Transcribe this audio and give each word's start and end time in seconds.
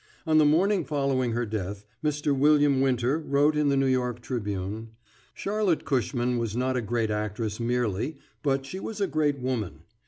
On 0.25 0.39
the 0.39 0.45
morning 0.45 0.83
following 0.83 1.33
her 1.33 1.45
death, 1.45 1.85
Mr. 2.03 2.35
William 2.35 2.81
Winter 2.81 3.19
wrote 3.19 3.55
in 3.55 3.69
the 3.69 3.77
New 3.77 3.85
York 3.85 4.19
Tribune:... 4.19 4.93
Charlotte 5.35 5.85
Cushman 5.85 6.39
was 6.39 6.55
not 6.57 6.75
a 6.75 6.81
great 6.81 7.11
actress 7.11 7.59
merely, 7.59 8.17
but 8.41 8.65
she 8.65 8.79
was 8.79 8.99
a 8.99 9.05
great 9.05 9.37
woman. 9.37 9.83